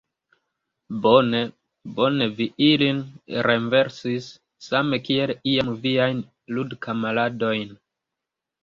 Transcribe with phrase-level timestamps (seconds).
[1.03, 1.41] Bone,
[1.99, 3.03] bone vi ilin
[3.49, 4.31] renversis,
[4.71, 6.27] same kiel iam viajn
[6.59, 7.81] ludkamaradojn!